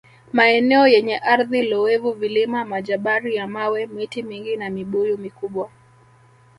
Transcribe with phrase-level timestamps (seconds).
[0.33, 5.69] Maeneo yenye ardhi loevu Vilima Majabari ya mawe miti mingi na Mibuyu mikubwa